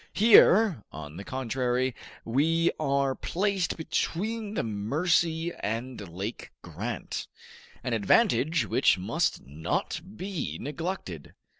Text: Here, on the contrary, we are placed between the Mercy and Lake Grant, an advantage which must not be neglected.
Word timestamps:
Here, 0.13 0.83
on 0.91 1.17
the 1.17 1.23
contrary, 1.23 1.93
we 2.25 2.71
are 2.79 3.13
placed 3.13 3.77
between 3.77 4.55
the 4.55 4.63
Mercy 4.63 5.53
and 5.59 6.01
Lake 6.09 6.49
Grant, 6.63 7.27
an 7.83 7.93
advantage 7.93 8.65
which 8.65 8.97
must 8.97 9.45
not 9.45 10.01
be 10.17 10.57
neglected. 10.59 11.35